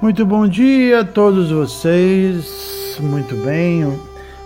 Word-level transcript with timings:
Muito 0.00 0.24
bom 0.24 0.46
dia 0.46 1.00
a 1.00 1.04
todos 1.04 1.50
vocês. 1.50 2.96
Muito 3.00 3.34
bem. 3.34 3.82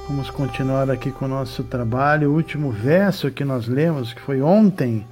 Vamos 0.09 0.31
continuar 0.31 0.91
aqui 0.91 1.11
com 1.11 1.27
o 1.27 1.29
nosso 1.29 1.63
trabalho. 1.63 2.31
O 2.31 2.35
último 2.35 2.71
verso 2.71 3.31
que 3.31 3.45
nós 3.45 3.69
lemos, 3.69 4.15
que 4.15 4.21
foi 4.23 4.41
ontem, 4.41 5.07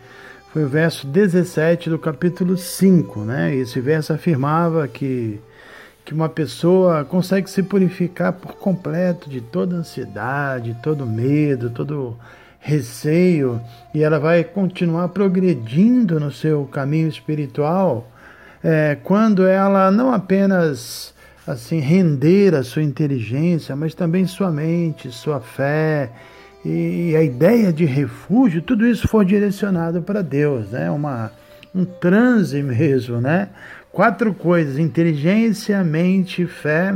foi 0.51 0.65
o 0.65 0.69
verso 0.69 1.07
17 1.07 1.91
do 1.91 1.99
capítulo 1.99 2.57
5, 2.57 3.21
né? 3.21 3.55
Esse 3.55 3.81
verso 3.81 4.15
afirmava 4.15 4.89
que 4.89 5.39
que 6.07 6.15
uma 6.15 6.29
pessoa 6.29 7.05
consegue 7.05 7.49
se 7.49 7.63
purificar 7.63 8.33
por 8.33 8.57
completo 8.57 9.29
de 9.29 9.43
toda 9.43 9.77
ansiedade, 9.77 10.75
todo 10.83 11.07
medo, 11.07 11.69
todo 11.69 12.17
receio, 12.59 13.61
e 13.95 14.03
ela 14.03 14.19
vai 14.19 14.43
continuar 14.43 15.09
progredindo 15.09 16.19
no 16.19 16.33
seu 16.33 16.65
caminho 16.65 17.09
espiritual 17.09 18.11
é, 18.63 18.97
quando 19.03 19.47
ela 19.47 19.91
não 19.91 20.13
apenas 20.13 21.15
assim 21.47 21.81
render 21.81 22.55
a 22.55 22.63
sua 22.63 22.83
inteligência, 22.83 23.75
mas 23.75 23.95
também 23.95 24.27
sua 24.27 24.51
mente, 24.51 25.11
sua 25.11 25.41
fé 25.41 26.11
e 26.65 27.15
a 27.17 27.23
ideia 27.23 27.73
de 27.73 27.85
refúgio, 27.85 28.61
tudo 28.61 28.87
isso 28.87 29.09
for 29.09 29.25
direcionado 29.25 30.03
para 30.03 30.23
Deus, 30.23 30.71
né? 30.71 30.91
Uma 30.91 31.33
um 31.75 31.85
transe 31.85 32.63
mesmo, 32.63 33.21
né? 33.21 33.49
Quatro 33.91 34.35
coisas: 34.35 34.79
inteligência, 34.79 35.83
mente, 35.83 36.47
fé 36.47 36.95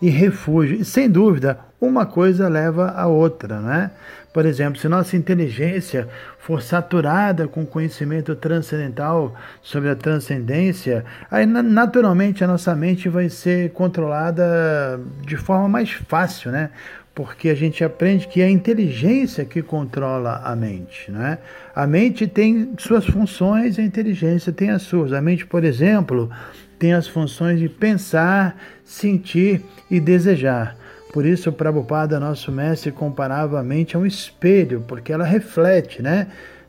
e 0.00 0.08
refúgio. 0.08 0.80
E 0.80 0.84
sem 0.84 1.08
dúvida, 1.08 1.58
uma 1.80 2.06
coisa 2.06 2.48
leva 2.48 2.90
a 2.90 3.06
outra, 3.06 3.60
né? 3.60 3.90
Por 4.32 4.44
exemplo, 4.44 4.78
se 4.78 4.86
nossa 4.86 5.16
inteligência 5.16 6.08
for 6.38 6.60
saturada 6.60 7.48
com 7.48 7.64
conhecimento 7.64 8.36
transcendental 8.36 9.34
sobre 9.62 9.88
a 9.88 9.96
transcendência, 9.96 11.04
aí 11.30 11.46
naturalmente 11.46 12.44
a 12.44 12.46
nossa 12.46 12.74
mente 12.74 13.08
vai 13.08 13.30
ser 13.30 13.72
controlada 13.72 15.00
de 15.22 15.38
forma 15.38 15.68
mais 15.68 15.90
fácil, 15.90 16.52
né? 16.52 16.68
Porque 17.14 17.48
a 17.48 17.54
gente 17.54 17.82
aprende 17.82 18.28
que 18.28 18.42
é 18.42 18.44
a 18.44 18.50
inteligência 18.50 19.42
que 19.46 19.62
controla 19.62 20.42
a 20.44 20.54
mente, 20.54 21.10
né? 21.10 21.38
A 21.74 21.86
mente 21.86 22.26
tem 22.26 22.74
suas 22.76 23.06
funções, 23.06 23.78
a 23.78 23.82
inteligência 23.82 24.52
tem 24.52 24.68
as 24.68 24.82
suas. 24.82 25.14
A 25.14 25.22
mente, 25.22 25.46
por 25.46 25.64
exemplo, 25.64 26.30
tem 26.78 26.92
as 26.92 27.06
funções 27.06 27.58
de 27.58 27.68
pensar, 27.68 28.56
sentir 28.84 29.62
e 29.90 29.98
desejar. 30.00 30.76
Por 31.12 31.24
isso, 31.24 31.48
o 31.48 31.52
Prabhupada, 31.52 32.20
nosso 32.20 32.52
mestre, 32.52 32.92
comparava 32.92 33.58
a 33.58 33.62
mente 33.62 33.96
a 33.96 33.98
um 33.98 34.04
espelho, 34.04 34.84
porque 34.86 35.12
ela 35.12 35.24
reflete, 35.24 36.02
né? 36.02 36.26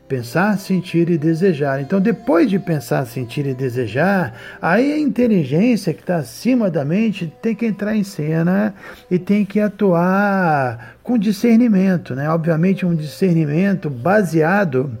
Pensar, 0.08 0.56
sentir 0.56 1.10
e 1.10 1.18
desejar. 1.18 1.82
Então, 1.82 2.00
depois 2.00 2.48
de 2.48 2.58
pensar, 2.58 3.04
sentir 3.04 3.44
e 3.44 3.52
desejar, 3.52 4.32
aí 4.62 4.90
a 4.90 4.98
inteligência 4.98 5.92
que 5.92 6.00
está 6.00 6.16
acima 6.16 6.70
da 6.70 6.82
mente 6.82 7.30
tem 7.42 7.54
que 7.54 7.66
entrar 7.66 7.94
em 7.94 8.02
cena 8.02 8.74
e 9.10 9.18
tem 9.18 9.44
que 9.44 9.60
atuar 9.60 10.96
com 11.02 11.18
discernimento, 11.18 12.14
né? 12.14 12.30
Obviamente, 12.30 12.86
um 12.86 12.94
discernimento 12.94 13.90
baseado 13.90 14.96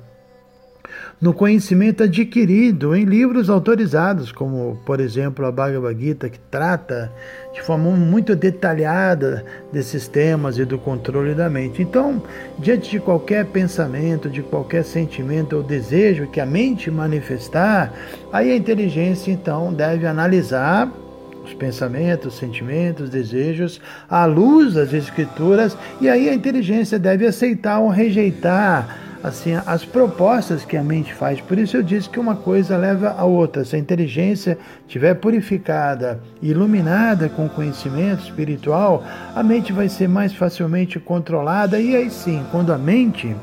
no 1.20 1.34
conhecimento 1.34 2.04
adquirido 2.04 2.94
em 2.94 3.04
livros 3.04 3.50
autorizados, 3.50 4.30
como, 4.30 4.80
por 4.86 5.00
exemplo, 5.00 5.44
a 5.44 5.50
Bhagavad 5.50 6.00
Gita, 6.00 6.28
que 6.28 6.38
trata 6.38 7.12
de 7.52 7.60
forma 7.60 7.90
muito 7.90 8.36
detalhada 8.36 9.44
desses 9.72 10.06
temas 10.06 10.58
e 10.58 10.64
do 10.64 10.78
controle 10.78 11.34
da 11.34 11.50
mente. 11.50 11.82
Então, 11.82 12.22
diante 12.58 12.90
de 12.90 13.00
qualquer 13.00 13.46
pensamento, 13.46 14.30
de 14.30 14.42
qualquer 14.42 14.84
sentimento 14.84 15.56
ou 15.56 15.62
desejo 15.62 16.28
que 16.28 16.40
a 16.40 16.46
mente 16.46 16.88
manifestar, 16.88 17.92
aí 18.32 18.52
a 18.52 18.56
inteligência 18.56 19.32
então 19.32 19.72
deve 19.72 20.06
analisar 20.06 20.88
os 21.44 21.52
pensamentos, 21.54 22.36
sentimentos, 22.36 23.10
desejos 23.10 23.80
à 24.08 24.24
luz 24.24 24.74
das 24.74 24.92
escrituras, 24.92 25.76
e 26.00 26.08
aí 26.08 26.28
a 26.28 26.34
inteligência 26.34 26.98
deve 26.98 27.26
aceitar 27.26 27.80
ou 27.80 27.88
rejeitar 27.88 29.07
assim 29.22 29.54
as 29.66 29.84
propostas 29.84 30.64
que 30.64 30.76
a 30.76 30.82
mente 30.82 31.12
faz. 31.12 31.40
Por 31.40 31.58
isso 31.58 31.76
eu 31.76 31.82
disse 31.82 32.08
que 32.08 32.20
uma 32.20 32.36
coisa 32.36 32.76
leva 32.76 33.14
a 33.16 33.24
outra. 33.24 33.64
Se 33.64 33.76
a 33.76 33.78
inteligência 33.78 34.58
estiver 34.86 35.14
purificada, 35.14 36.20
iluminada 36.40 37.28
com 37.28 37.48
conhecimento 37.48 38.24
espiritual, 38.24 39.04
a 39.34 39.42
mente 39.42 39.72
vai 39.72 39.88
ser 39.88 40.08
mais 40.08 40.32
facilmente 40.32 40.98
controlada 40.98 41.78
e 41.78 41.96
aí 41.96 42.10
sim, 42.10 42.44
quando 42.50 42.72
a 42.72 42.78
mente 42.78 43.34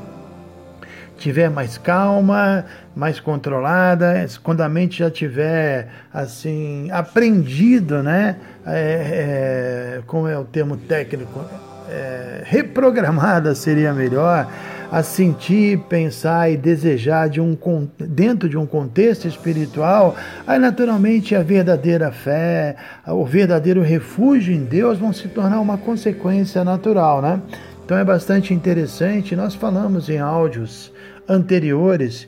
tiver 1.18 1.48
mais 1.48 1.78
calma, 1.78 2.64
mais 2.94 3.18
controlada, 3.18 4.26
quando 4.42 4.60
a 4.60 4.68
mente 4.68 4.98
já 4.98 5.10
tiver 5.10 5.88
assim 6.12 6.90
aprendido, 6.90 8.02
né, 8.02 8.36
é, 8.66 9.98
é, 9.98 10.02
como 10.06 10.28
é 10.28 10.38
o 10.38 10.44
termo 10.44 10.76
técnico, 10.76 11.40
é, 11.88 12.42
reprogramada 12.44 13.54
seria 13.54 13.92
melhor 13.92 14.46
a 14.90 15.02
sentir, 15.02 15.78
pensar 15.88 16.50
e 16.50 16.56
desejar 16.56 17.28
de 17.28 17.40
um, 17.40 17.56
dentro 17.98 18.48
de 18.48 18.56
um 18.56 18.66
contexto 18.66 19.26
espiritual, 19.26 20.16
aí 20.46 20.58
naturalmente 20.58 21.34
a 21.34 21.42
verdadeira 21.42 22.10
fé, 22.12 22.76
o 23.06 23.24
verdadeiro 23.24 23.82
refúgio 23.82 24.54
em 24.54 24.64
Deus 24.64 24.98
vão 24.98 25.12
se 25.12 25.28
tornar 25.28 25.60
uma 25.60 25.78
consequência 25.78 26.64
natural, 26.64 27.20
né? 27.20 27.40
Então 27.84 27.96
é 27.96 28.04
bastante 28.04 28.52
interessante. 28.52 29.36
Nós 29.36 29.54
falamos 29.54 30.08
em 30.08 30.18
áudios 30.18 30.92
anteriores. 31.28 32.26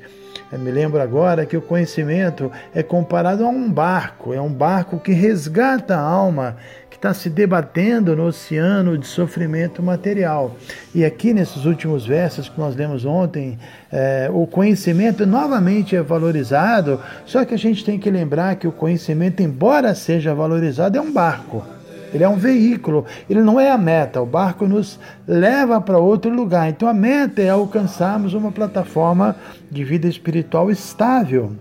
Eu 0.52 0.58
me 0.60 0.70
lembro 0.70 1.00
agora 1.00 1.44
que 1.44 1.56
o 1.56 1.60
conhecimento 1.60 2.50
é 2.72 2.82
comparado 2.82 3.44
a 3.44 3.48
um 3.48 3.70
barco, 3.70 4.32
é 4.32 4.40
um 4.40 4.52
barco 4.52 4.98
que 4.98 5.12
resgata 5.12 5.96
a 5.96 6.00
alma 6.00 6.56
está 6.98 7.14
se 7.14 7.30
debatendo 7.30 8.16
no 8.16 8.26
oceano 8.26 8.98
de 8.98 9.06
sofrimento 9.06 9.80
material. 9.80 10.56
E 10.92 11.04
aqui 11.04 11.32
nesses 11.32 11.64
últimos 11.64 12.04
versos 12.04 12.48
que 12.48 12.58
nós 12.58 12.74
lemos 12.74 13.04
ontem, 13.04 13.56
é, 13.90 14.28
o 14.32 14.46
conhecimento 14.46 15.24
novamente 15.24 15.94
é 15.94 16.02
valorizado, 16.02 17.00
só 17.24 17.44
que 17.44 17.54
a 17.54 17.58
gente 17.58 17.84
tem 17.84 17.98
que 17.98 18.10
lembrar 18.10 18.56
que 18.56 18.66
o 18.66 18.72
conhecimento, 18.72 19.40
embora 19.40 19.94
seja 19.94 20.34
valorizado, 20.34 20.98
é 20.98 21.00
um 21.00 21.12
barco. 21.12 21.64
Ele 22.12 22.24
é 22.24 22.28
um 22.28 22.36
veículo, 22.36 23.04
ele 23.28 23.42
não 23.42 23.60
é 23.60 23.70
a 23.70 23.78
meta. 23.78 24.20
O 24.20 24.26
barco 24.26 24.66
nos 24.66 24.98
leva 25.26 25.80
para 25.80 25.98
outro 25.98 26.30
lugar. 26.32 26.68
Então 26.68 26.88
a 26.88 26.94
meta 26.94 27.42
é 27.42 27.50
alcançarmos 27.50 28.34
uma 28.34 28.50
plataforma 28.50 29.36
de 29.70 29.84
vida 29.84 30.08
espiritual 30.08 30.70
estável. 30.70 31.52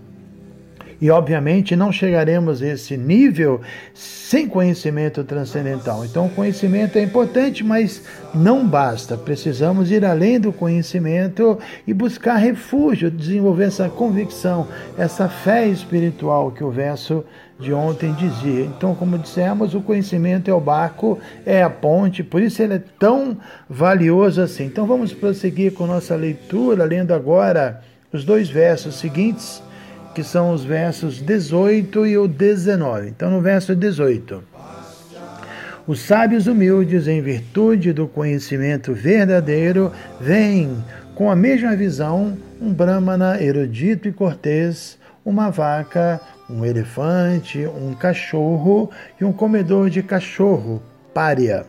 E, 1.00 1.10
obviamente, 1.10 1.76
não 1.76 1.92
chegaremos 1.92 2.60
a 2.60 2.66
esse 2.66 2.96
nível 2.96 3.60
sem 3.94 4.48
conhecimento 4.48 5.22
transcendental. 5.22 6.04
Então, 6.04 6.26
o 6.26 6.30
conhecimento 6.30 6.98
é 6.98 7.02
importante, 7.02 7.62
mas 7.62 8.02
não 8.34 8.66
basta. 8.66 9.16
Precisamos 9.16 9.92
ir 9.92 10.04
além 10.04 10.40
do 10.40 10.52
conhecimento 10.52 11.56
e 11.86 11.94
buscar 11.94 12.36
refúgio, 12.36 13.12
desenvolver 13.12 13.64
essa 13.64 13.88
convicção, 13.88 14.66
essa 14.96 15.28
fé 15.28 15.68
espiritual 15.68 16.50
que 16.50 16.64
o 16.64 16.70
verso 16.70 17.24
de 17.60 17.72
ontem 17.72 18.12
dizia. 18.14 18.64
Então, 18.64 18.92
como 18.94 19.18
dissemos, 19.18 19.74
o 19.74 19.80
conhecimento 19.80 20.50
é 20.50 20.54
o 20.54 20.60
barco, 20.60 21.18
é 21.46 21.62
a 21.62 21.70
ponte, 21.70 22.24
por 22.24 22.42
isso 22.42 22.60
ele 22.60 22.74
é 22.74 22.82
tão 22.98 23.36
valioso 23.70 24.40
assim. 24.40 24.64
Então, 24.64 24.84
vamos 24.84 25.12
prosseguir 25.12 25.72
com 25.74 25.86
nossa 25.86 26.16
leitura, 26.16 26.84
lendo 26.84 27.14
agora 27.14 27.82
os 28.12 28.24
dois 28.24 28.48
versos 28.48 28.96
seguintes 28.96 29.62
que 30.18 30.24
são 30.24 30.52
os 30.52 30.64
versos 30.64 31.22
18 31.22 32.04
e 32.04 32.18
o 32.18 32.26
19. 32.26 33.06
Então, 33.06 33.30
no 33.30 33.40
verso 33.40 33.76
18. 33.76 34.42
Os 35.86 36.00
sábios 36.00 36.48
humildes, 36.48 37.06
em 37.06 37.22
virtude 37.22 37.92
do 37.92 38.08
conhecimento 38.08 38.92
verdadeiro, 38.92 39.92
veem 40.20 40.82
com 41.14 41.30
a 41.30 41.36
mesma 41.36 41.76
visão 41.76 42.36
um 42.60 42.72
brahmana 42.72 43.40
erudito 43.40 44.08
e 44.08 44.12
cortês, 44.12 44.98
uma 45.24 45.50
vaca, 45.50 46.20
um 46.50 46.64
elefante, 46.64 47.64
um 47.64 47.94
cachorro 47.94 48.90
e 49.20 49.24
um 49.24 49.32
comedor 49.32 49.88
de 49.88 50.02
cachorro, 50.02 50.82
pária. 51.14 51.64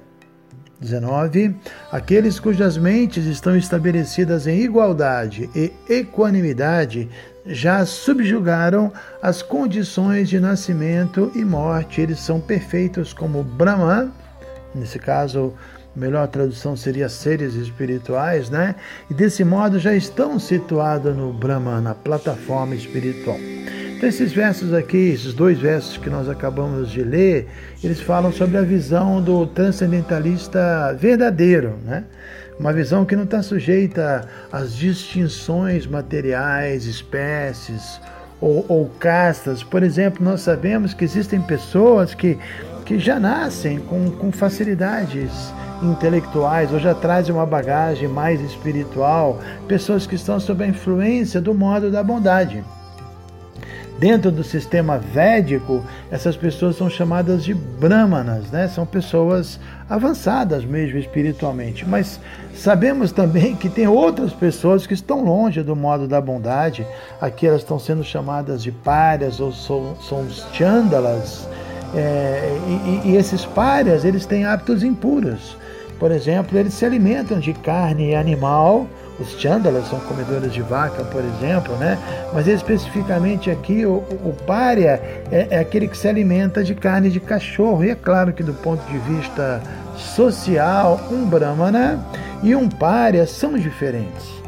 19. 0.79 1.55
Aqueles 1.91 2.39
cujas 2.39 2.77
mentes 2.77 3.25
estão 3.25 3.55
estabelecidas 3.55 4.47
em 4.47 4.61
igualdade 4.61 5.49
e 5.55 5.71
equanimidade 5.89 7.09
já 7.45 7.85
subjugaram 7.85 8.91
as 9.21 9.41
condições 9.41 10.29
de 10.29 10.39
nascimento 10.39 11.31
e 11.35 11.43
morte. 11.43 12.01
Eles 12.01 12.19
são 12.19 12.39
perfeitos 12.39 13.13
como 13.13 13.43
Brahman, 13.43 14.11
nesse 14.73 14.99
caso, 14.99 15.53
a 15.95 15.99
melhor 15.99 16.27
tradução 16.27 16.75
seria 16.75 17.09
seres 17.09 17.55
espirituais, 17.55 18.49
né? 18.49 18.75
E 19.09 19.13
desse 19.13 19.43
modo 19.43 19.79
já 19.79 19.93
estão 19.93 20.39
situados 20.39 21.15
no 21.15 21.33
Brahman, 21.33 21.81
na 21.81 21.95
plataforma 21.95 22.75
espiritual. 22.75 23.39
Então, 23.99 24.07
esses 24.07 24.31
versos 24.31 24.73
aqui, 24.73 25.09
esses 25.09 25.33
dois 25.33 25.59
versos 25.59 25.97
que 25.97 26.09
nós 26.09 26.29
acabamos 26.29 26.89
de 26.89 27.03
ler, 27.03 27.49
eles 27.83 27.99
falam 27.99 28.31
sobre 28.31 28.55
a 28.57 28.61
visão 28.61 29.21
do 29.21 29.45
transcendentalista 29.45 30.95
verdadeiro, 30.97 31.77
né? 31.83 32.05
Uma 32.57 32.71
visão 32.71 33.03
que 33.03 33.13
não 33.13 33.25
está 33.25 33.43
sujeita 33.43 34.25
às 34.49 34.73
distinções 34.73 35.85
materiais, 35.85 36.85
espécies 36.85 37.99
ou, 38.39 38.65
ou 38.69 38.87
castas. 38.87 39.63
Por 39.63 39.83
exemplo, 39.83 40.23
nós 40.23 40.39
sabemos 40.39 40.93
que 40.93 41.03
existem 41.03 41.41
pessoas 41.41 42.13
que, 42.13 42.39
que 42.85 42.97
já 42.97 43.19
nascem 43.19 43.79
com, 43.79 44.11
com 44.11 44.31
facilidades 44.31 45.53
intelectuais 45.83 46.71
ou 46.71 46.79
já 46.79 46.95
trazem 46.95 47.35
uma 47.35 47.45
bagagem 47.45 48.07
mais 48.07 48.39
espiritual, 48.39 49.41
pessoas 49.67 50.07
que 50.07 50.15
estão 50.15 50.39
sob 50.39 50.63
a 50.63 50.67
influência 50.67 51.41
do 51.41 51.53
modo 51.53 51.91
da 51.91 52.01
bondade. 52.01 52.63
Dentro 53.99 54.31
do 54.31 54.45
sistema 54.45 54.97
védico, 54.97 55.83
essas 56.09 56.37
pessoas 56.37 56.77
são 56.77 56.89
chamadas 56.89 57.43
de 57.43 57.53
brahmanas, 57.53 58.49
né? 58.49 58.69
são 58.69 58.85
pessoas 58.85 59.59
avançadas 59.89 60.63
mesmo 60.63 60.97
espiritualmente. 60.97 61.85
Mas 61.85 62.17
sabemos 62.55 63.11
também 63.11 63.57
que 63.57 63.67
tem 63.67 63.87
outras 63.87 64.31
pessoas 64.31 64.87
que 64.87 64.93
estão 64.93 65.21
longe 65.21 65.61
do 65.61 65.75
modo 65.75 66.07
da 66.07 66.21
bondade. 66.21 66.87
Aqui 67.19 67.45
elas 67.45 67.59
estão 67.59 67.77
sendo 67.77 68.01
chamadas 68.01 68.63
de 68.63 68.71
párias 68.71 69.41
ou 69.41 69.51
são, 69.51 69.97
são 70.01 70.21
os 70.21 70.47
chandalas. 70.53 71.45
É, 71.93 72.57
e, 73.03 73.09
e 73.09 73.15
esses 73.17 73.43
párias 73.45 74.05
eles 74.05 74.25
têm 74.25 74.45
hábitos 74.45 74.81
impuros. 74.81 75.57
Por 75.99 76.09
exemplo, 76.09 76.57
eles 76.57 76.73
se 76.73 76.85
alimentam 76.85 77.37
de 77.37 77.51
carne 77.51 78.15
animal 78.15 78.87
os 79.19 79.39
chandalas 79.39 79.87
são 79.89 79.99
comedores 79.99 80.53
de 80.53 80.61
vaca, 80.61 81.03
por 81.03 81.23
exemplo, 81.23 81.75
né? 81.75 81.97
Mas 82.33 82.47
especificamente 82.47 83.51
aqui 83.51 83.85
o, 83.85 83.97
o 83.97 84.35
pária 84.47 85.01
é, 85.31 85.47
é, 85.51 85.59
aquele 85.59 85.87
que 85.87 85.97
se 85.97 86.07
alimenta 86.07 86.63
de 86.63 86.73
carne 86.73 87.09
de 87.09 87.19
cachorro. 87.19 87.83
E 87.83 87.89
é 87.89 87.95
claro 87.95 88.31
que 88.31 88.41
do 88.41 88.53
ponto 88.53 88.81
de 88.89 88.97
vista 88.99 89.61
social, 89.97 90.99
um 91.11 91.25
brahmana 91.25 91.99
e 92.41 92.55
um 92.55 92.69
pária 92.69 93.27
são 93.27 93.57
diferentes. 93.57 94.39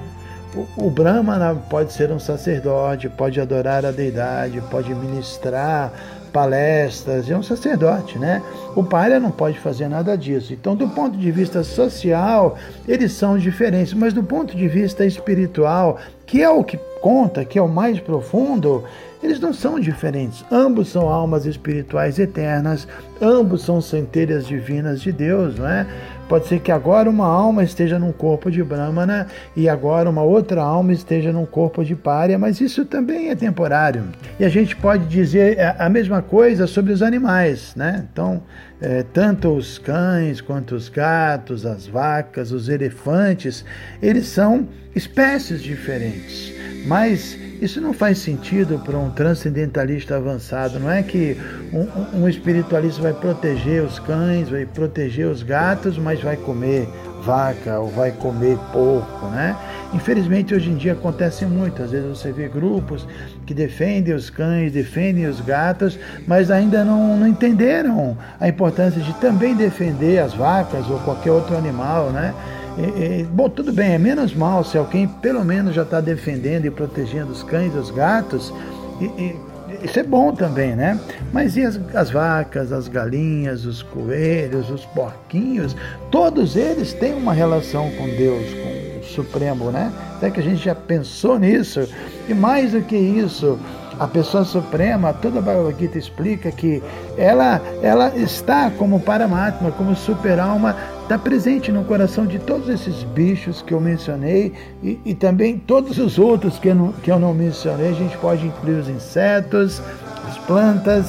O, 0.56 0.88
o 0.88 0.90
brahmana 0.90 1.56
pode 1.70 1.94
ser 1.94 2.12
um 2.12 2.20
sacerdote, 2.20 3.10
pode 3.10 3.40
adorar 3.40 3.86
a 3.86 3.92
deidade, 3.92 4.62
pode 4.70 4.94
ministrar 4.94 5.92
palestras, 6.32 7.30
é 7.30 7.38
um 7.38 7.44
sacerdote, 7.44 8.18
né? 8.18 8.42
O 8.76 8.84
pária 8.84 9.20
não 9.20 9.32
pode 9.32 9.60
fazer 9.60 9.88
nada 9.88 10.18
disso. 10.18 10.54
Então, 10.54 10.76
do 10.76 10.88
ponto 10.90 11.18
de 11.18 11.32
vista 11.32 11.64
social, 11.64 12.58
eles 12.88 13.12
são 13.12 13.38
diferentes, 13.38 13.94
mas 13.94 14.14
do 14.14 14.24
ponto 14.24 14.56
de 14.56 14.68
vista 14.68 15.06
espiritual, 15.06 16.00
que 16.26 16.42
é 16.42 16.50
o 16.50 16.64
que 16.64 16.78
conta, 17.02 17.44
que 17.44 17.58
é 17.58 17.62
o 17.62 17.68
mais 17.68 18.00
profundo, 18.00 18.84
eles 19.22 19.40
não 19.40 19.54
são 19.54 19.80
diferentes. 19.80 20.46
Ambos 20.52 20.90
são 20.90 21.10
almas 21.10 21.46
espirituais 21.46 22.18
eternas, 22.20 22.88
ambos 23.22 23.64
são 23.64 23.82
centelhas 23.82 24.48
divinas 24.48 25.02
de 25.02 25.12
Deus, 25.12 25.58
não 25.58 25.68
é? 25.68 25.86
Pode 26.30 26.48
ser 26.48 26.62
que 26.62 26.72
agora 26.72 27.10
uma 27.10 27.28
alma 27.28 27.62
esteja 27.62 28.00
num 28.00 28.14
corpo 28.14 28.50
de 28.50 28.64
Brahmana 28.64 29.28
e 29.54 29.68
agora 29.68 30.10
uma 30.10 30.24
outra 30.24 30.62
alma 30.62 30.94
esteja 30.94 31.34
num 31.34 31.46
corpo 31.46 31.84
de 31.84 31.94
Pária, 31.94 32.40
mas 32.40 32.62
isso 32.62 32.86
também 32.86 33.30
é 33.30 33.36
temporário. 33.36 34.06
E 34.40 34.46
a 34.46 34.50
gente 34.50 34.74
pode 34.78 35.06
dizer 35.08 35.58
a 35.78 35.90
mesma 35.90 36.22
coisa 36.22 36.68
sobre 36.68 36.94
os 36.94 37.02
animais, 37.02 37.76
né? 37.76 38.08
Então, 38.10 38.42
é, 38.80 39.04
tanto 39.04 39.50
os 39.50 39.78
cães 39.78 40.40
quanto 40.40 40.74
os 40.74 40.88
gatos, 40.88 41.66
as 41.66 41.86
vacas, 41.86 42.54
os 42.54 42.70
elefantes, 42.70 43.66
eles 44.02 44.28
são 44.28 44.70
espécies 44.96 45.62
diferentes. 45.62 46.61
Mas 46.86 47.38
isso 47.62 47.80
não 47.80 47.94
faz 47.94 48.18
sentido 48.18 48.80
para 48.80 48.98
um 48.98 49.12
transcendentalista 49.12 50.16
avançado. 50.16 50.80
Não 50.80 50.90
é 50.90 51.04
que 51.04 51.38
um, 51.72 52.22
um, 52.22 52.28
espiritualista 52.28 53.02
vai 53.02 53.14
proteger 53.14 53.84
os 53.84 54.00
cães, 54.00 54.50
vai 54.50 54.66
proteger 54.66 55.28
os 55.28 55.44
gatos, 55.44 55.98
mas 55.98 56.20
vai 56.22 56.36
comer 56.36 56.88
vaca 57.22 57.80
ou 57.80 57.88
vai 57.88 58.12
comer 58.12 58.58
porco, 58.74 59.28
né? 59.28 59.56
Infelizmente 59.94 60.56
hoje 60.56 60.72
em 60.72 60.76
dia 60.76 60.94
acontece 60.94 61.46
muito. 61.46 61.84
Às 61.84 61.92
vezes 61.92 62.08
você 62.08 62.32
vê 62.32 62.48
grupos 62.48 63.08
que 63.46 63.54
defendem 63.54 64.16
os 64.16 64.32
cães, 64.32 64.72
defendem 64.72 65.28
os 65.28 65.40
gatos, 65.40 66.00
mas 66.26 66.50
ainda 66.50 66.84
não, 66.84 67.16
não 67.16 67.28
entenderam 67.28 68.18
a 68.40 68.48
importância 68.48 69.00
de 69.02 69.14
também 69.16 69.56
defender 69.56 70.18
as 70.18 70.34
vacas 70.34 70.90
ou 70.90 70.98
qualquer 71.00 71.32
outro 71.32 71.56
animal, 71.56 72.10
né? 72.10 72.34
É, 72.78 73.22
é, 73.22 73.24
bom, 73.24 73.50
tudo 73.50 73.74
bem, 73.74 73.94
é 73.94 73.98
menos 73.98 74.34
mal 74.34 74.64
se 74.64 74.78
alguém 74.78 75.08
pelo 75.08 75.44
menos 75.44 75.76
já 75.76 75.84
está 75.84 76.00
defendendo 76.00 76.66
e 76.66 76.72
protegendo 76.72 77.32
os 77.32 77.44
cães 77.44 77.74
e 77.74 77.78
os 77.78 77.92
gatos. 77.92 78.54
E, 79.00 79.06
e, 79.06 79.36
isso 79.84 80.00
é 80.00 80.04
bom 80.04 80.34
também, 80.34 80.76
né? 80.76 81.00
Mas 81.32 81.56
e 81.56 81.66
as, 81.66 81.80
as, 81.94 82.12
vacas, 82.12 82.72
as 82.72 82.88
galinhas, 82.88 83.66
os 83.66 83.82
coelhos, 83.82 84.70
os 84.70 84.86
porquinhos? 84.86 85.76
Todos 86.12 86.56
eles 86.56 86.94
têm 86.94 87.14
uma 87.14 87.34
relação 87.34 87.90
com 87.92 88.06
Deus, 88.06 88.46
com 88.54 89.00
o 89.00 89.04
Supremo, 89.04 89.72
né? 89.72 89.92
Até 90.18 90.30
que 90.30 90.40
a 90.40 90.44
gente 90.44 90.64
já 90.64 90.76
pensou 90.76 91.40
nisso. 91.40 91.88
E 92.28 92.34
mais 92.34 92.74
do 92.74 92.82
que 92.82 92.96
isso, 92.96 93.58
a 94.00 94.08
pessoa 94.08 94.44
suprema, 94.44 95.14
toda 95.14 95.40
a 95.40 95.42
Bhagavad 95.42 95.76
Gita 95.80 95.98
explica 95.98 96.52
que 96.52 96.82
ela, 97.18 97.62
ela 97.82 98.16
está 98.18 98.72
como 98.72 99.00
Paramatma, 99.00 99.72
como 99.72 99.96
super-alma, 99.96 100.76
está 101.12 101.20
presente 101.20 101.74
no 101.74 101.84
coração 101.84 102.26
de 102.26 102.40
todos 102.40 102.70
esses 102.70 103.04
bichos 103.04 103.62
que 103.62 103.74
eu 103.74 103.82
mencionei 103.82 104.54
e, 104.82 104.98
e 105.04 105.14
também 105.14 105.58
todos 105.58 105.98
os 105.98 106.18
outros 106.18 106.58
que 106.58 106.70
eu, 106.70 106.76
não, 106.76 106.94
que 106.94 107.12
eu 107.12 107.20
não 107.20 107.34
mencionei. 107.34 107.90
A 107.90 107.94
gente 107.94 108.18
pode 108.18 108.48
incluir 108.48 108.76
os 108.76 108.88
insetos, 108.88 109.82
as 110.26 110.38
plantas, 110.38 111.06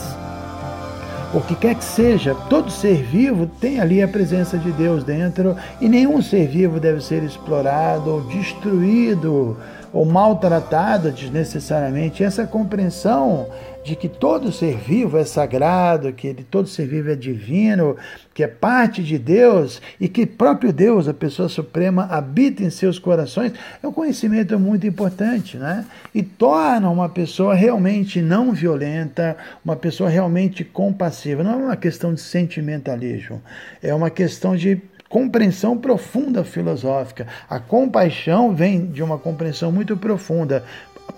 o 1.33 1.41
que 1.41 1.55
quer 1.55 1.77
que 1.77 1.85
seja, 1.85 2.35
todo 2.51 2.69
ser 2.69 2.97
vivo 2.97 3.49
tem 3.61 3.79
ali 3.79 4.03
a 4.03 4.09
presença 4.09 4.59
de 4.59 4.73
Deus 4.73 5.05
dentro 5.05 5.55
e 5.81 5.89
nenhum 5.89 6.21
ser 6.21 6.49
vivo 6.49 6.81
deve 6.81 7.01
ser 7.01 7.23
explorado 7.23 8.11
ou 8.11 8.23
destruído 8.23 9.57
ou 9.93 10.05
maltratado 10.05 11.13
desnecessariamente. 11.13 12.25
Essa 12.25 12.47
compreensão 12.47 13.49
de 13.85 13.97
que 13.97 14.09
todo 14.09 14.53
ser 14.53 14.77
vivo 14.77 15.19
é 15.19 15.25
sagrado, 15.25 16.13
que 16.13 16.33
todo 16.35 16.69
ser 16.69 16.87
vivo 16.87 17.11
é 17.11 17.17
divino, 17.17 17.97
que 18.33 18.43
é 18.43 18.47
parte 18.47 19.03
de 19.03 19.19
Deus 19.19 19.83
e 20.01 20.09
que 20.09 20.25
próprio 20.25 20.73
Deus, 20.73 21.09
a 21.09 21.15
pessoa 21.15 21.49
suprema, 21.49 22.07
habita 22.07 22.63
em 22.63 22.71
seus 22.71 22.99
corações, 22.99 23.53
é 23.83 23.87
um 23.87 23.93
conhecimento 23.93 24.59
muito 24.59 24.87
importante, 24.87 25.57
né? 25.57 25.85
E 26.15 26.23
torna 26.23 26.89
uma 26.89 27.09
pessoa 27.09 27.55
realmente 27.55 28.23
não 28.23 28.53
violenta, 28.53 29.37
uma 29.65 29.75
pessoa 29.75 30.09
realmente 30.09 30.63
compassiva. 30.65 31.43
Não 31.43 31.53
é 31.53 31.57
uma 31.57 31.77
questão 31.77 32.15
de 32.15 32.21
sentimentalismo, 32.21 33.43
é 33.83 33.93
uma 33.93 34.11
questão 34.11 34.55
de 34.55 34.81
compreensão 35.13 35.77
profunda 35.77 36.43
filosófica. 36.43 37.27
A 37.47 37.61
compaixão 37.61 38.55
vem 38.55 38.87
de 38.87 39.03
uma 39.03 39.19
compreensão 39.19 39.71
muito 39.71 39.95
profunda 39.95 40.65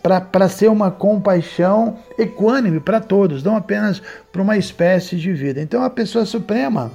para 0.03 0.49
ser 0.49 0.69
uma 0.69 0.91
compaixão 0.91 1.97
equânime 2.19 2.81
para 2.81 2.99
todos, 2.99 3.45
não 3.45 3.55
apenas 3.55 4.03
para 4.33 4.43
uma 4.43 4.57
espécie 4.57 5.15
de 5.15 5.33
vida. 5.33 5.61
Então, 5.61 5.85
a 5.85 5.89
pessoa 5.89 6.27
suprema, 6.27 6.91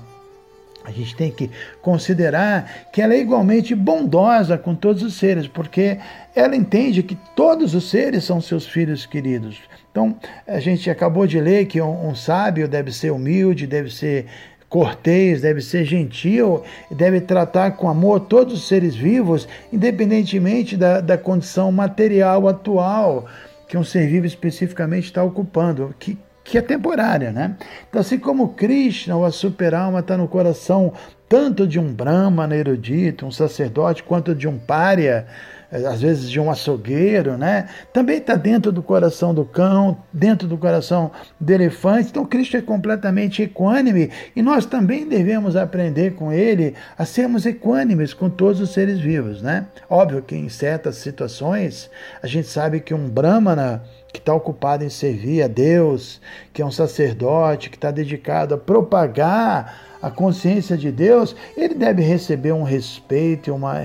a 0.84 0.92
gente 0.92 1.16
tem 1.16 1.32
que 1.32 1.50
considerar 1.82 2.90
que 2.92 3.02
ela 3.02 3.14
é 3.14 3.22
igualmente 3.22 3.74
bondosa 3.74 4.58
com 4.58 4.76
todos 4.76 5.02
os 5.02 5.14
seres, 5.14 5.48
porque 5.48 5.98
ela 6.36 6.54
entende 6.54 7.02
que 7.02 7.18
todos 7.34 7.74
os 7.76 7.90
seres 7.90 8.26
são 8.26 8.42
seus 8.42 8.68
filhos 8.68 9.06
queridos. 9.06 9.62
Então, 9.90 10.18
a 10.46 10.60
gente 10.60 10.90
acabou 10.90 11.26
de 11.26 11.40
ler 11.40 11.66
que 11.66 11.82
um, 11.82 12.10
um 12.10 12.14
sábio 12.14 12.68
deve 12.68 12.92
ser 12.92 13.12
humilde, 13.12 13.66
deve 13.66 13.90
ser 13.90 14.26
cortês, 14.70 15.42
deve 15.42 15.62
ser 15.62 15.84
gentil, 15.84 16.64
deve 16.92 17.20
tratar 17.20 17.72
com 17.72 17.90
amor 17.90 18.22
todos 18.22 18.54
os 18.54 18.68
seres 18.68 18.96
vivos, 18.96 19.48
independentemente 19.74 20.78
da, 20.78 21.02
da 21.02 21.18
condição 21.18 21.72
material 21.72 22.48
atual 22.48 23.26
que 23.68 23.78
um 23.78 23.84
ser 23.84 24.08
vivo 24.08 24.26
especificamente 24.26 25.06
está 25.06 25.24
ocupando, 25.24 25.94
que, 26.00 26.18
que 26.50 26.58
é 26.58 26.62
temporária, 26.62 27.32
né? 27.32 27.56
Então, 27.88 28.02
assim 28.02 28.18
como 28.18 28.50
Krishna, 28.50 29.16
ou 29.16 29.24
a 29.24 29.32
super-alma, 29.32 30.00
está 30.00 30.18
no 30.18 30.28
coração 30.28 30.94
tanto 31.30 31.68
de 31.68 31.80
um 31.80 31.94
brahmana 31.94 32.56
erudito, 32.56 33.26
um 33.26 33.32
sacerdote, 33.32 34.02
quanto 34.02 34.34
de 34.34 34.48
um 34.48 34.58
pária, 34.58 35.28
eh, 35.72 35.86
às 35.86 36.02
vezes 36.02 36.28
de 36.28 36.40
um 36.40 36.50
açougueiro, 36.50 37.38
né? 37.38 37.68
Também 37.94 38.18
está 38.18 38.34
dentro 38.34 38.72
do 38.72 38.82
coração 38.82 39.32
do 39.32 39.46
cão, 39.46 40.00
dentro 40.12 40.48
do 40.48 40.58
coração 40.58 41.12
do 41.40 41.54
elefante. 41.54 42.10
Então 42.10 42.26
Cristo 42.26 42.58
é 42.58 42.62
completamente 42.62 43.44
equânime 43.44 44.10
e 44.36 44.42
nós 44.42 44.66
também 44.66 45.08
devemos 45.08 45.56
aprender 45.56 46.16
com 46.16 46.34
ele 46.34 46.74
a 46.98 47.06
sermos 47.06 47.46
equânimes 47.46 48.12
com 48.12 48.28
todos 48.28 48.60
os 48.60 48.72
seres 48.72 49.00
vivos, 49.00 49.44
né? 49.44 49.68
Óbvio 49.88 50.24
que 50.24 50.36
em 50.36 50.50
certas 50.50 50.96
situações 50.96 51.92
a 52.24 52.26
gente 52.26 52.48
sabe 52.48 52.80
que 52.80 52.94
um 52.94 53.08
brahmana 53.08 53.84
que 54.12 54.20
está 54.20 54.34
ocupado 54.34 54.84
em 54.84 54.90
servir 54.90 55.44
a 55.44 55.48
Deus, 55.48 56.20
que 56.52 56.62
é 56.62 56.66
um 56.66 56.72
sacerdote, 56.72 57.70
que 57.70 57.78
está 57.78 57.92
dedicado 57.92 58.56
a 58.56 58.58
propagar 58.58 59.90
a 60.02 60.10
consciência 60.10 60.78
de 60.78 60.92
Deus, 60.92 61.36
ele 61.58 61.76
deve 61.76 62.02
receber 62.02 62.54
um 62.54 62.64
respeito, 62.64 63.54
uma 63.54 63.76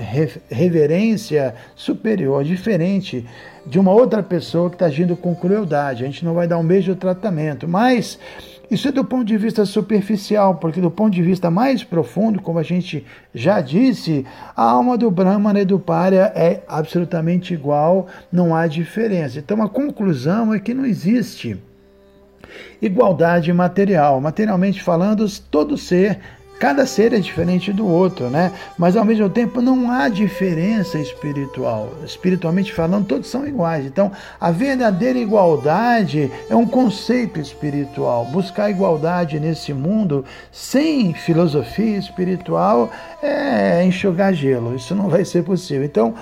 reverência 0.49 1.53
superior, 1.75 2.43
diferente 2.43 3.25
de 3.65 3.79
uma 3.79 3.91
outra 3.91 4.23
pessoa 4.23 4.69
que 4.69 4.75
está 4.75 4.85
agindo 4.85 5.17
com 5.17 5.35
crueldade. 5.35 6.03
A 6.03 6.07
gente 6.07 6.23
não 6.23 6.33
vai 6.33 6.47
dar 6.47 6.57
beijo 6.63 6.93
de 6.93 6.99
tratamento, 6.99 7.67
mas 7.67 8.17
isso 8.69 8.87
é 8.87 8.91
do 8.91 9.05
ponto 9.05 9.25
de 9.25 9.37
vista 9.37 9.65
superficial, 9.65 10.55
porque 10.55 10.81
do 10.81 10.89
ponto 10.89 11.13
de 11.13 11.21
vista 11.21 11.51
mais 11.51 11.83
profundo, 11.83 12.41
como 12.41 12.59
a 12.59 12.63
gente 12.63 13.05
já 13.33 13.61
disse, 13.61 14.25
a 14.55 14.63
alma 14.63 14.97
do 14.97 15.11
Brahmana 15.11 15.61
e 15.61 15.65
do 15.65 15.79
Pária 15.79 16.31
é 16.35 16.63
absolutamente 16.67 17.53
igual, 17.53 18.07
não 18.31 18.55
há 18.55 18.67
diferença. 18.67 19.39
Então 19.39 19.61
a 19.61 19.69
conclusão 19.69 20.53
é 20.53 20.59
que 20.59 20.73
não 20.73 20.85
existe 20.85 21.57
igualdade 22.81 23.51
material. 23.53 24.19
Materialmente 24.19 24.81
falando, 24.81 25.25
todo 25.51 25.77
ser 25.77 26.19
Cada 26.59 26.85
ser 26.85 27.11
é 27.13 27.19
diferente 27.19 27.73
do 27.73 27.85
outro, 27.85 28.29
né? 28.29 28.51
Mas 28.77 28.95
ao 28.95 29.03
mesmo 29.03 29.29
tempo 29.29 29.61
não 29.61 29.91
há 29.91 30.07
diferença 30.07 30.97
espiritual. 30.97 31.91
Espiritualmente 32.05 32.73
falando, 32.73 33.05
todos 33.05 33.29
são 33.29 33.45
iguais. 33.45 33.85
Então, 33.85 34.11
a 34.39 34.51
verdadeira 34.51 35.19
igualdade 35.19 36.31
é 36.49 36.55
um 36.55 36.65
conceito 36.65 37.39
espiritual. 37.39 38.25
Buscar 38.25 38.69
igualdade 38.69 39.39
nesse 39.39 39.73
mundo 39.73 40.23
sem 40.51 41.13
filosofia 41.13 41.97
espiritual 41.97 42.89
é 43.21 43.83
enxugar 43.83 44.33
gelo. 44.33 44.75
Isso 44.75 44.95
não 44.95 45.09
vai 45.09 45.25
ser 45.25 45.43
possível. 45.43 45.83
Então, 45.83 46.15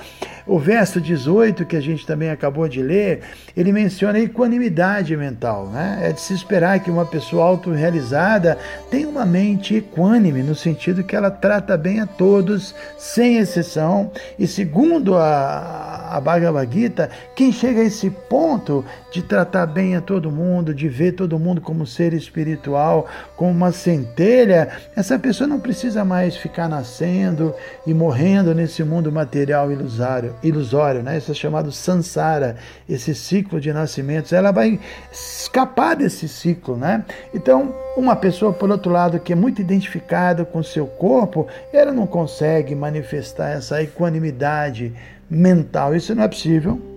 o 0.46 0.60
verso 0.60 1.00
18, 1.00 1.66
que 1.66 1.76
a 1.76 1.82
gente 1.82 2.06
também 2.06 2.30
acabou 2.30 2.68
de 2.68 2.82
ler, 2.82 3.22
ele 3.56 3.72
menciona 3.72 4.18
a 4.18 4.22
equanimidade 4.22 5.16
mental. 5.16 5.68
Né? 5.68 6.00
É 6.04 6.12
de 6.12 6.20
se 6.20 6.34
esperar 6.34 6.80
que 6.80 6.92
uma 6.92 7.06
pessoa 7.06 7.46
autorrealizada 7.46 8.58
tenha 8.90 9.08
uma 9.08 9.26
mente 9.26 9.76
equânime, 9.76 10.23
no 10.32 10.56
sentido 10.56 11.04
que 11.04 11.16
ela 11.16 11.30
trata 11.30 11.78
bem 11.78 12.00
a 12.00 12.08
todos, 12.08 12.74
sem 12.98 13.38
exceção. 13.38 14.12
E 14.40 14.48
segundo 14.48 15.16
a, 15.16 16.10
a 16.12 16.22
Bhagavad 16.22 16.72
Gita, 16.72 17.10
quem 17.36 17.52
chega 17.52 17.82
a 17.82 17.86
esse 17.86 18.10
ponto 18.10 18.86
de 19.12 19.22
tratar 19.22 19.66
bem 19.66 19.96
a 19.96 20.02
todo 20.02 20.32
mundo, 20.32 20.74
de 20.74 20.88
ver 20.88 21.14
todo 21.14 21.38
mundo 21.38 21.62
como 21.62 21.86
ser 21.86 22.14
espiritual, 22.14 23.08
como 23.36 23.52
uma 23.52 23.72
centelha, 23.72 24.70
essa 24.96 25.20
pessoa 25.20 25.48
não 25.48 25.60
precisa 25.60 26.06
mais 26.06 26.36
ficar 26.36 26.70
nascendo 26.70 27.54
e 27.86 27.94
morrendo 27.94 28.56
nesse 28.56 28.84
mundo 28.84 29.12
material 29.12 29.72
ilusório, 29.72 30.36
ilusório 30.42 31.04
né? 31.04 31.18
Isso 31.18 31.32
é 31.32 31.34
chamado 31.34 31.72
sansara, 31.72 32.56
esse 32.88 33.16
ciclo 33.16 33.60
de 33.60 33.74
nascimentos. 33.74 34.34
Ela 34.34 34.52
vai 34.52 34.80
escapar 35.12 35.96
desse 35.96 36.28
ciclo, 36.28 36.78
né? 36.78 37.04
Então, 37.34 37.74
uma 37.96 38.16
pessoa, 38.16 38.52
por 38.52 38.70
outro 38.72 38.92
lado, 38.92 39.20
que 39.20 39.34
é 39.34 39.36
muito 39.36 39.62
identificada 39.62 40.44
com 40.44 40.64
seu 40.64 40.86
corpo, 40.86 41.48
ela 41.72 41.92
não 41.92 42.08
consegue 42.08 42.74
manifestar 42.76 43.52
essa 43.52 43.82
equanimidade 43.82 44.94
mental. 45.30 45.96
Isso 45.96 46.14
não 46.16 46.24
é 46.24 46.28
possível 46.28 46.94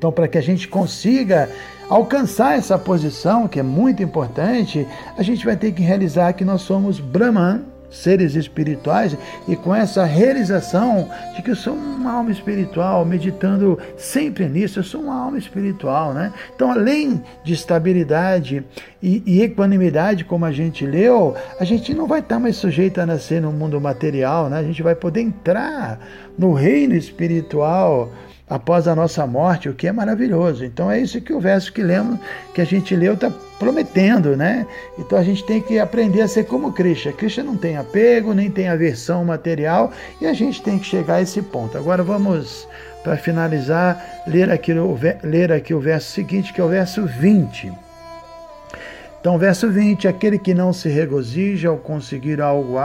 então, 0.00 0.10
para 0.10 0.26
que 0.26 0.38
a 0.38 0.40
gente 0.40 0.66
consiga 0.66 1.46
alcançar 1.86 2.56
essa 2.56 2.78
posição, 2.78 3.46
que 3.46 3.60
é 3.60 3.62
muito 3.62 4.02
importante, 4.02 4.88
a 5.14 5.22
gente 5.22 5.44
vai 5.44 5.54
ter 5.54 5.72
que 5.72 5.82
realizar 5.82 6.32
que 6.32 6.42
nós 6.42 6.62
somos 6.62 6.98
Brahman, 6.98 7.60
seres 7.90 8.34
espirituais, 8.34 9.16
e 9.48 9.56
com 9.56 9.74
essa 9.74 10.04
realização 10.04 11.08
de 11.34 11.42
que 11.42 11.50
eu 11.50 11.56
sou 11.56 11.74
uma 11.74 12.12
alma 12.12 12.30
espiritual, 12.30 13.04
meditando 13.04 13.78
sempre 13.96 14.48
nisso, 14.48 14.78
eu 14.78 14.84
sou 14.84 15.02
uma 15.02 15.14
alma 15.14 15.38
espiritual, 15.38 16.14
né? 16.14 16.32
Então, 16.54 16.70
além 16.70 17.22
de 17.42 17.52
estabilidade 17.52 18.64
e, 19.02 19.22
e 19.26 19.42
equanimidade, 19.42 20.24
como 20.24 20.44
a 20.44 20.52
gente 20.52 20.86
leu, 20.86 21.34
a 21.58 21.64
gente 21.64 21.94
não 21.94 22.06
vai 22.06 22.20
estar 22.20 22.38
mais 22.38 22.56
sujeito 22.56 23.00
a 23.00 23.06
nascer 23.06 23.40
no 23.40 23.52
mundo 23.52 23.80
material, 23.80 24.48
né? 24.48 24.58
A 24.58 24.64
gente 24.64 24.82
vai 24.82 24.94
poder 24.94 25.20
entrar 25.20 25.98
no 26.38 26.52
reino 26.52 26.94
espiritual 26.94 28.10
após 28.50 28.88
a 28.88 28.96
nossa 28.96 29.24
morte, 29.26 29.68
o 29.68 29.74
que 29.74 29.86
é 29.86 29.92
maravilhoso. 29.92 30.64
Então 30.64 30.90
é 30.90 31.00
isso 31.00 31.20
que 31.20 31.32
o 31.32 31.38
verso 31.38 31.72
que 31.72 31.82
lemos, 31.82 32.18
que 32.52 32.60
a 32.60 32.64
gente 32.64 32.96
leu, 32.96 33.14
está 33.14 33.30
prometendo, 33.60 34.36
né? 34.36 34.66
Então 34.98 35.16
a 35.16 35.22
gente 35.22 35.44
tem 35.44 35.62
que 35.62 35.78
aprender 35.78 36.22
a 36.22 36.28
ser 36.28 36.44
como 36.44 36.72
Krishna. 36.72 37.12
Krishna 37.12 37.44
não 37.44 37.56
tem 37.56 37.76
apego, 37.76 38.34
nem 38.34 38.50
tem 38.50 38.68
aversão 38.68 39.24
material, 39.24 39.92
e 40.20 40.26
a 40.26 40.32
gente 40.32 40.60
tem 40.62 40.78
que 40.78 40.86
chegar 40.86 41.16
a 41.16 41.22
esse 41.22 41.40
ponto. 41.40 41.78
Agora 41.78 42.02
vamos, 42.02 42.66
para 43.04 43.16
finalizar, 43.16 44.04
ler 44.26 44.50
aqui, 44.50 44.72
ler 45.22 45.52
aqui 45.52 45.72
o 45.72 45.80
verso 45.80 46.10
seguinte, 46.10 46.52
que 46.52 46.60
é 46.60 46.64
o 46.64 46.68
verso 46.68 47.06
20. 47.06 47.89
Então, 49.20 49.36
verso 49.36 49.68
20: 49.70 50.08
aquele 50.08 50.38
que 50.38 50.54
não 50.54 50.72
se 50.72 50.88
regozija 50.88 51.68
ao 51.68 51.76
conseguir 51.76 52.40
algo, 52.40 52.76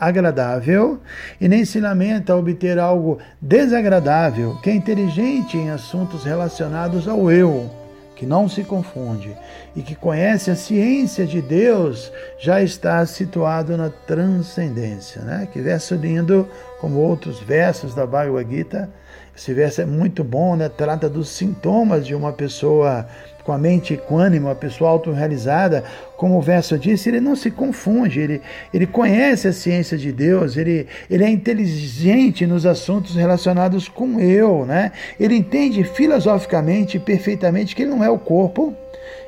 agradável 0.00 1.00
e 1.40 1.48
nem 1.48 1.64
se 1.64 1.78
lamenta 1.78 2.32
ao 2.32 2.40
obter 2.40 2.76
algo 2.78 3.18
desagradável, 3.40 4.58
que 4.62 4.70
é 4.70 4.74
inteligente 4.74 5.56
em 5.56 5.70
assuntos 5.70 6.24
relacionados 6.24 7.06
ao 7.06 7.30
eu, 7.30 7.70
que 8.16 8.26
não 8.26 8.48
se 8.48 8.64
confunde 8.64 9.36
e 9.76 9.82
que 9.82 9.94
conhece 9.94 10.50
a 10.50 10.56
ciência 10.56 11.24
de 11.24 11.40
Deus, 11.40 12.10
já 12.40 12.60
está 12.60 13.06
situado 13.06 13.76
na 13.76 13.88
transcendência. 13.88 15.22
Né? 15.22 15.46
Que 15.52 15.60
verso 15.60 15.94
lindo, 15.94 16.48
como 16.80 16.98
outros 16.98 17.38
versos 17.38 17.94
da 17.94 18.04
Bhagavad 18.04 18.50
Gita. 18.50 18.90
Esse 19.36 19.52
verso 19.52 19.82
é 19.82 19.86
muito 19.86 20.24
bom, 20.24 20.56
né? 20.56 20.68
trata 20.68 21.10
dos 21.10 21.28
sintomas 21.28 22.06
de 22.06 22.14
uma 22.14 22.32
pessoa 22.32 23.06
com 23.44 23.52
a 23.52 23.58
mente 23.58 23.94
equânime, 23.94 24.44
uma 24.44 24.56
pessoa 24.56 24.90
autorrealizada, 24.90 25.84
como 26.16 26.36
o 26.36 26.42
verso 26.42 26.76
diz, 26.76 27.06
ele 27.06 27.20
não 27.20 27.36
se 27.36 27.48
confunde, 27.48 28.18
ele, 28.18 28.42
ele 28.74 28.86
conhece 28.88 29.46
a 29.46 29.52
ciência 29.52 29.96
de 29.96 30.10
Deus, 30.10 30.56
ele, 30.56 30.88
ele 31.08 31.22
é 31.22 31.30
inteligente 31.30 32.44
nos 32.44 32.66
assuntos 32.66 33.14
relacionados 33.14 33.88
com 33.88 34.18
eu, 34.18 34.66
né? 34.66 34.90
Ele 35.20 35.36
entende 35.36 35.84
filosoficamente 35.84 36.98
perfeitamente 36.98 37.76
que 37.76 37.82
ele 37.82 37.90
não 37.90 38.02
é 38.02 38.10
o 38.10 38.18
corpo, 38.18 38.74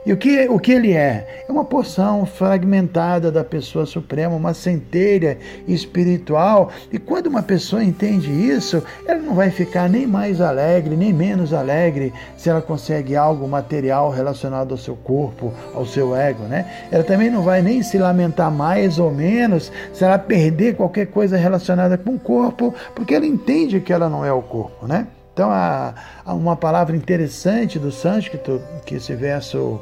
e 0.06 0.12
o 0.12 0.16
que, 0.16 0.48
o 0.48 0.58
que 0.58 0.72
ele 0.72 0.92
é? 0.92 1.44
É 1.46 1.52
uma 1.52 1.64
porção 1.64 2.24
fragmentada 2.24 3.30
da 3.30 3.44
pessoa 3.44 3.84
suprema, 3.84 4.34
uma 4.34 4.54
centelha 4.54 5.36
espiritual. 5.66 6.70
E 6.90 6.98
quando 6.98 7.26
uma 7.26 7.42
pessoa 7.42 7.84
entende 7.84 8.30
isso, 8.30 8.82
ela 9.06 9.20
não 9.20 9.34
vai 9.34 9.50
ficar 9.50 9.88
nem 9.88 10.06
mais 10.06 10.40
alegre, 10.40 10.96
nem 10.96 11.12
menos 11.12 11.52
alegre 11.52 12.12
se 12.36 12.48
ela 12.48 12.62
consegue 12.62 13.16
algo 13.16 13.46
material 13.46 14.10
relacionado 14.10 14.72
ao 14.72 14.78
seu 14.78 14.96
corpo, 14.96 15.52
ao 15.74 15.84
seu 15.84 16.16
ego, 16.16 16.44
né? 16.44 16.64
Ela 16.90 17.04
também 17.04 17.30
não 17.30 17.42
vai 17.42 17.60
nem 17.60 17.82
se 17.82 17.98
lamentar 17.98 18.50
mais 18.50 18.98
ou 18.98 19.10
menos 19.10 19.70
se 19.92 20.04
ela 20.04 20.18
perder 20.18 20.76
qualquer 20.76 21.08
coisa 21.08 21.36
relacionada 21.36 21.98
com 21.98 22.14
o 22.14 22.18
corpo, 22.18 22.74
porque 22.94 23.14
ela 23.14 23.26
entende 23.26 23.80
que 23.80 23.92
ela 23.92 24.08
não 24.08 24.24
é 24.24 24.32
o 24.32 24.40
corpo, 24.40 24.86
né? 24.86 25.06
Então, 25.38 25.52
há, 25.52 25.94
há 26.24 26.34
uma 26.34 26.56
palavra 26.56 26.96
interessante 26.96 27.78
do 27.78 27.92
sânscrito 27.92 28.60
que 28.84 28.96
esse 28.96 29.14
verso 29.14 29.80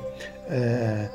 é, 0.51 1.07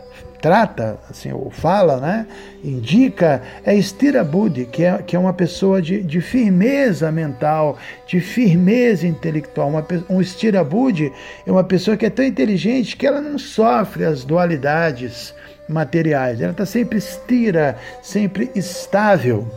trata, 0.42 0.98
assim, 1.08 1.32
ou 1.32 1.52
fala, 1.52 1.98
né? 1.98 2.26
indica, 2.64 3.44
é 3.64 3.80
Stirabudi, 3.80 4.66
que 4.66 4.84
é, 4.84 4.98
que 4.98 5.16
é 5.16 5.20
uma 5.20 5.32
pessoa 5.32 5.80
de, 5.80 6.02
de 6.02 6.22
firmeza 6.22 7.12
mental, 7.12 7.78
de 8.08 8.20
firmeza 8.20 9.06
intelectual. 9.06 9.70
Uma, 9.70 9.86
um 10.10 10.24
Stirabudi 10.24 11.14
é 11.46 11.52
uma 11.52 11.64
pessoa 11.64 11.96
que 11.96 12.08
é 12.08 12.10
tão 12.10 12.26
inteligente 12.26 12.98
que 12.98 13.06
ela 13.06 13.22
não 13.22 13.38
sofre 13.38 14.06
as 14.06 14.26
dualidades 14.26 15.36
materiais, 15.70 16.42
ela 16.42 16.52
está 16.52 16.66
sempre 16.66 16.98
estira, 16.98 17.78
sempre 18.02 18.50
estável. 18.56 19.48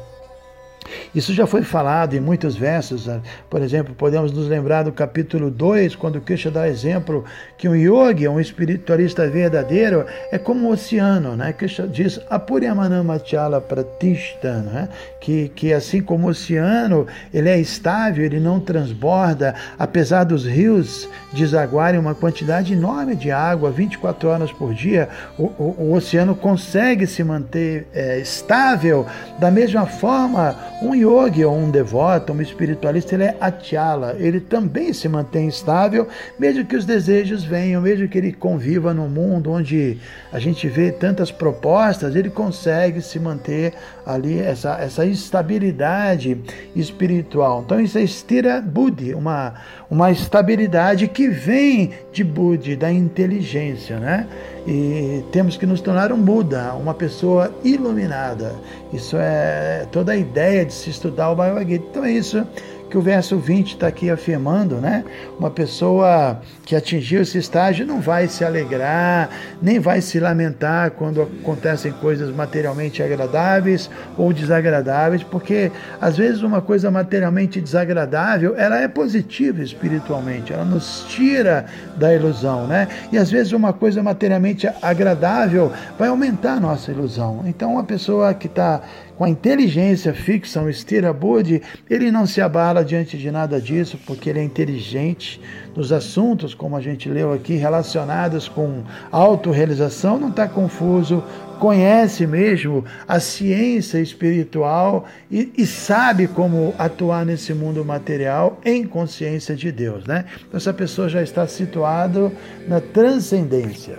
Isso 1.15 1.33
já 1.33 1.47
foi 1.47 1.63
falado 1.63 2.15
em 2.15 2.21
muitos 2.21 2.57
versos. 2.57 3.07
Né? 3.07 3.21
Por 3.49 3.63
exemplo, 3.63 3.95
podemos 3.95 4.33
nos 4.33 4.49
lembrar 4.49 4.83
do 4.83 4.93
capítulo 4.93 5.51
2, 5.51 5.97
quando 5.97 6.21
Krishna 6.21 6.51
dá 6.51 6.69
exemplo 6.69 7.25
que 7.57 7.69
um 7.69 7.75
yogi, 7.75 8.27
um 8.29 8.41
espiritualista 8.41 9.29
verdadeiro, 9.29 10.05
é 10.31 10.39
como 10.39 10.69
um 10.69 10.71
oceano. 10.71 11.37
Né? 11.37 11.53
Krishna 11.53 11.87
diz, 11.87 12.21
Apuryamanamachala 12.29 13.61
Pratishta, 13.61 14.59
né? 14.61 14.89
que, 15.21 15.49
que 15.51 15.73
assim 15.73 16.03
como 16.03 16.27
o 16.27 16.31
oceano, 16.31 17.07
ele 17.33 17.49
é 17.49 17.59
estável, 17.59 18.25
ele 18.25 18.41
não 18.41 18.61
transborda, 18.61 19.55
apesar 19.79 20.25
dos 20.25 20.45
rios 20.45 21.09
desaguarem 21.33 21.99
uma 21.99 22.15
quantidade 22.15 22.73
enorme 22.73 23.17
de 23.17 23.31
água 23.31 23.71
24 23.71 24.29
horas 24.29 24.53
por 24.53 24.75
dia, 24.75 25.09
o, 25.39 25.45
o, 25.45 25.77
o 25.79 25.93
oceano 25.95 26.35
consegue 26.35 27.07
se 27.07 27.23
manter 27.23 27.87
é, 27.93 28.19
estável. 28.19 29.07
Da 29.39 29.51
mesma 29.51 29.87
forma, 29.87 30.57
um 30.85 30.95
yogi 30.95 31.45
ou 31.45 31.57
um 31.57 31.71
devoto, 31.71 32.33
um 32.33 32.41
espiritualista, 32.43 33.15
ele 33.15 33.25
é 33.25 33.37
achala, 33.41 34.15
ele 34.19 34.39
também 34.39 34.93
se 34.93 35.09
mantém 35.09 35.49
estável, 35.49 36.07
mesmo 36.39 36.65
que 36.65 36.77
os 36.77 36.85
desejos 36.85 37.43
venham, 37.43 37.81
mesmo 37.81 38.07
que 38.07 38.19
ele 38.19 38.33
conviva 38.33 38.93
num 38.93 39.09
mundo 39.09 39.51
onde 39.51 39.99
a 40.31 40.39
gente 40.39 40.69
vê 40.69 40.93
tantas 40.93 41.31
propostas, 41.31 42.15
ele 42.15 42.29
consegue 42.29 43.01
se 43.01 43.19
manter 43.19 43.73
ali, 44.05 44.39
essa, 44.39 44.79
essa 44.79 45.07
estabilidade 45.07 46.39
espiritual. 46.77 47.63
Então 47.65 47.81
isso 47.81 47.97
é 47.97 48.03
estira 48.03 48.61
buddhi, 48.61 49.15
uma, 49.15 49.55
uma 49.95 50.11
estabilidade 50.11 51.07
que 51.07 51.29
vem 51.29 51.93
de 52.11 52.25
buddhi, 52.25 52.75
da 52.75 52.91
inteligência, 52.91 53.97
né? 54.01 54.27
E 54.67 55.23
temos 55.31 55.57
que 55.57 55.65
nos 55.65 55.81
tornar 55.81 56.11
um 56.11 56.21
Buda, 56.21 56.75
uma 56.75 56.93
pessoa 56.93 57.55
iluminada. 57.63 58.57
Isso 58.93 59.17
é 59.17 59.87
toda 59.93 60.11
a 60.11 60.17
ideia 60.17 60.65
de 60.65 60.75
se 60.75 60.91
estudar 60.91 61.31
o 61.31 61.37
Bhagavad 61.37 61.71
Gita. 61.71 61.87
Então 61.89 62.05
é 62.05 62.11
isso 62.11 62.45
que 62.91 62.99
o 62.99 63.01
verso 63.01 63.37
20 63.39 63.73
está 63.73 63.87
aqui 63.87 64.11
afirmando, 64.11 64.77
né? 64.77 65.05
Uma 65.39 65.51
pessoa 65.51 66.41
que 66.65 66.77
atingiu 66.77 67.23
esse 67.23 67.39
estágio 67.39 67.87
não 67.87 68.01
vai 68.01 68.29
se 68.29 68.45
alegrar, 68.45 69.31
nem 69.61 69.79
vai 69.79 70.01
se 70.01 70.21
lamentar 70.21 70.93
quando 70.93 71.23
acontecem 71.23 71.93
coisas 71.93 72.35
materialmente 72.35 73.03
agradáveis 73.03 73.91
ou 74.17 74.33
desagradáveis, 74.33 75.23
porque 75.23 75.73
às 76.01 76.17
vezes 76.17 76.43
uma 76.43 76.61
coisa 76.61 76.91
materialmente 76.91 77.61
desagradável, 77.61 78.55
ela 78.57 78.79
é 78.79 78.89
positiva 78.89 79.63
espiritualmente, 79.63 80.53
ela 80.53 80.65
nos 80.65 81.05
tira 81.09 81.67
da 81.97 82.15
ilusão, 82.15 82.67
né? 82.67 82.89
E 83.11 83.19
às 83.19 83.31
vezes 83.31 83.53
uma 83.53 83.73
coisa 83.73 84.03
materialmente 84.03 84.69
agradável 84.81 85.73
vai 85.99 86.09
aumentar 86.09 86.55
a 86.55 86.61
nossa 86.61 86.91
ilusão. 86.91 87.43
Então, 87.47 87.73
uma 87.73 87.85
pessoa 87.85 88.33
que 88.35 88.47
está 88.47 88.83
com 89.17 89.25
a 89.25 89.29
inteligência 89.29 90.13
fixa, 90.13 90.61
um 90.61 90.73
Stirabudi, 90.73 91.63
ele 91.89 92.11
não 92.11 92.27
se 92.27 92.41
abala 92.41 92.84
diante 92.85 93.17
de 93.17 93.31
nada 93.31 93.61
disso, 93.61 93.99
porque 94.07 94.31
ele 94.31 94.41
é 94.41 94.45
inteligente 94.45 95.41
nos 95.75 95.93
assuntos, 95.93 96.55
como 96.55 96.77
a 96.77 96.81
gente 96.81 97.09
leu 97.09 97.33
aqui, 97.33 97.55
relacionados 97.55 98.49
com 98.49 98.83
autorrealização, 99.11 100.19
não 100.19 100.29
está 100.29 100.47
confuso, 100.47 101.23
conhece 101.59 102.27
mesmo 102.27 102.85
a 103.09 103.19
ciência 103.19 103.99
espiritual 103.99 105.07
e, 105.31 105.53
e, 105.57 105.67
sabe 105.67 106.29
como 106.29 106.75
atuar 106.79 107.25
nesse 107.25 107.55
mundo 107.55 107.85
material 107.85 108.61
em 108.65 108.87
consciência 108.87 109.57
de 109.57 109.73
Deus. 109.73 110.05
Né? 110.05 110.27
Então, 110.47 110.59
essa 110.59 110.75
pessoa 110.75 111.09
já 111.09 111.23
está 111.23 111.47
situada 111.47 112.31
na 112.69 112.81
transcendência. 112.81 113.99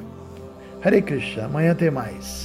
Hare 0.83 1.01
Krishna, 1.01 1.45
amanhã 1.45 1.73
tem 1.73 1.89
mais. 1.89 2.44